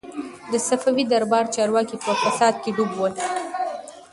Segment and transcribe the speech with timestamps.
[0.51, 3.13] د صفوي دربار چارواکي په فساد کي ډوب ول.